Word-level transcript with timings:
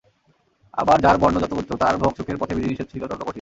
আবার 0.73 0.97
যার 1.01 1.17
বর্ণ 1.17 1.35
যত 1.39 1.51
উচ্চ, 1.53 1.71
তার 1.73 1.95
ভোগ-সুখের 1.97 2.37
পথে 2.37 2.53
বিধিনিষেধ 2.55 2.87
ছিল 2.91 3.01
তত 3.01 3.11
কঠিন। 3.11 3.29